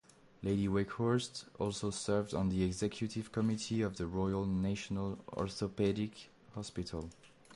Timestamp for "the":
2.49-2.63, 3.97-4.07